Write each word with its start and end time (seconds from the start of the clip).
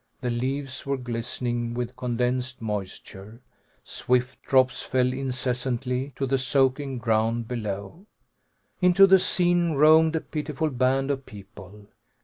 The 0.21 0.31
leaves 0.31 0.83
were 0.83 0.97
glistening 0.97 1.75
with 1.75 1.95
condensed 1.95 2.59
moisture; 2.59 3.39
swift 3.83 4.41
drops 4.41 4.81
fell 4.81 5.13
incessantly 5.13 6.11
to 6.15 6.25
the 6.25 6.39
soaking 6.39 6.97
ground 6.97 7.47
below. 7.47 8.07
Into 8.81 9.05
the 9.05 9.19
scene 9.19 9.73
roamed 9.73 10.15
a 10.15 10.21
pitiful 10.21 10.71
band 10.71 11.11
of 11.11 11.27
people. 11.27 11.85